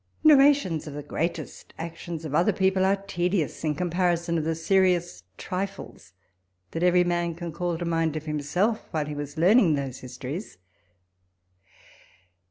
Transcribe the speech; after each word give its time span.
Narrations 0.23 0.87
of 0.87 0.95
the 0.95 1.03
greatest 1.03 1.75
actions 1.77 2.25
of 2.25 2.33
other 2.33 2.51
people 2.51 2.83
are 2.85 2.95
tedious 2.95 3.63
in 3.63 3.75
comparison 3.75 4.35
of 4.39 4.43
the 4.43 4.55
serious 4.55 5.21
trifles 5.37 6.13
that 6.71 6.81
every 6.81 7.03
man 7.03 7.35
can 7.35 7.51
call 7.51 7.77
to 7.77 7.85
mind 7.85 8.15
of 8.15 8.25
himself 8.25 8.87
while 8.89 9.05
he 9.05 9.13
was 9.13 9.37
learning 9.37 9.75
those 9.75 9.99
histories. 9.99 10.57